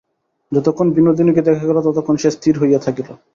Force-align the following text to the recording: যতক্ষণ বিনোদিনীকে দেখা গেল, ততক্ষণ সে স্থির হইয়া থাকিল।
যতক্ষণ 0.51 0.87
বিনোদিনীকে 0.91 1.41
দেখা 1.41 1.65
গেল, 1.65 1.77
ততক্ষণ 1.81 2.15
সে 2.15 2.29
স্থির 2.31 2.53
হইয়া 2.59 2.79
থাকিল। 2.79 3.09